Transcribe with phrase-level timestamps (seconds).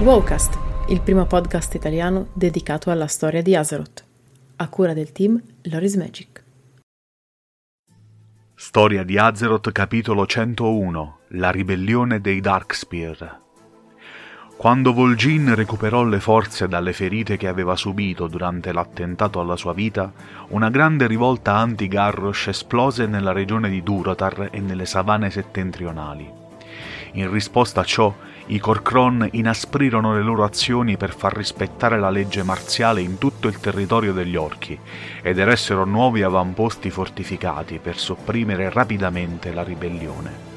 [0.00, 0.56] Wowcast,
[0.90, 4.04] il primo podcast italiano dedicato alla storia di Azeroth,
[4.54, 6.44] a cura del team Loris Magic.
[8.54, 13.40] Storia di Azeroth capitolo 101 La ribellione dei Darkspear
[14.56, 20.12] Quando Vol'jin recuperò le forze dalle ferite che aveva subito durante l'attentato alla sua vita,
[20.50, 26.46] una grande rivolta anti-Garrosh esplose nella regione di Durotar e nelle savane settentrionali.
[27.12, 28.14] In risposta a ciò,
[28.46, 33.60] i Korkron inasprirono le loro azioni per far rispettare la legge marziale in tutto il
[33.60, 34.78] territorio degli orchi
[35.22, 40.56] ed eressero nuovi avamposti fortificati per sopprimere rapidamente la ribellione.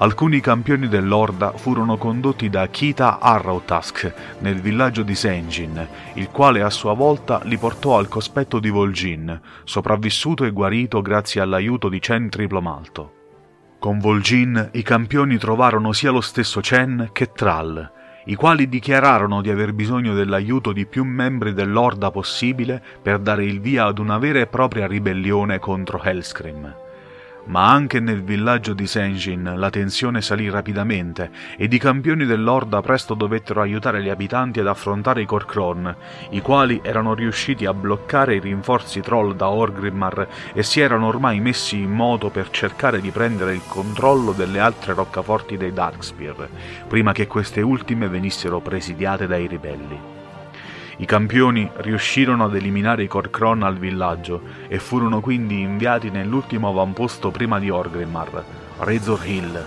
[0.00, 6.70] Alcuni campioni dell'Orda furono condotti da Kita Arrowtask nel villaggio di Senjin, il quale a
[6.70, 12.28] sua volta li portò al cospetto di Vol'jin, sopravvissuto e guarito grazie all'aiuto di Chen
[12.28, 13.17] Triplomalto.
[13.78, 17.90] Con Vol'jin i campioni trovarono sia lo stesso Chen che Thrall,
[18.24, 23.60] i quali dichiararono di aver bisogno dell'aiuto di più membri dell'Orda possibile per dare il
[23.60, 26.86] via ad una vera e propria ribellione contro Hellscream
[27.48, 33.14] ma anche nel villaggio di Senjin la tensione salì rapidamente ed i campioni dell'Orda presto
[33.14, 35.94] dovettero aiutare gli abitanti ad affrontare i Korkron,
[36.30, 41.40] i quali erano riusciti a bloccare i rinforzi troll da Orgrimmar e si erano ormai
[41.40, 46.48] messi in moto per cercare di prendere il controllo delle altre roccaforti dei Darkspear,
[46.86, 50.17] prima che queste ultime venissero presidiate dai ribelli.
[51.00, 57.30] I campioni riuscirono ad eliminare i Korkron al villaggio e furono quindi inviati nell'ultimo avamposto
[57.30, 58.44] prima di Orgrimmar,
[58.78, 59.66] Razor Hill.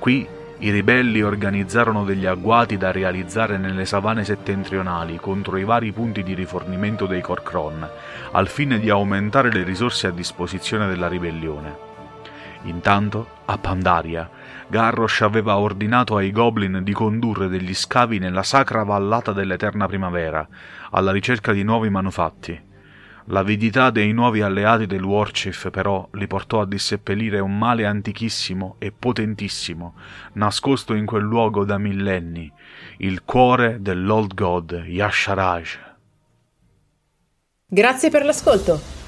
[0.00, 0.26] Qui
[0.58, 6.34] i ribelli organizzarono degli agguati da realizzare nelle savane settentrionali contro i vari punti di
[6.34, 7.88] rifornimento dei Korkron,
[8.32, 11.89] al fine di aumentare le risorse a disposizione della ribellione.
[12.64, 14.28] Intanto, a Pandaria,
[14.66, 20.46] Garrosh aveva ordinato ai Goblin di condurre degli scavi nella sacra vallata dell'eterna primavera,
[20.90, 22.68] alla ricerca di nuovi manufatti.
[23.26, 28.92] L'avidità dei nuovi alleati del Warchief però li portò a disseppellire un male antichissimo e
[28.92, 29.94] potentissimo,
[30.34, 32.50] nascosto in quel luogo da millenni,
[32.98, 35.78] il cuore dell'Old God Yasharaj.
[37.66, 38.99] Grazie per l'ascolto!